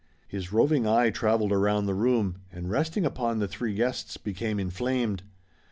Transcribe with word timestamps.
His 0.27 0.51
roving 0.51 0.87
eye 0.87 1.11
traveled 1.11 1.51
around 1.51 1.85
the 1.85 1.93
room, 1.93 2.37
and, 2.51 2.71
resting 2.71 3.05
upon 3.05 3.37
the 3.37 3.47
three 3.47 3.75
guests, 3.75 4.17
became 4.17 4.59
inflamed. 4.59 5.21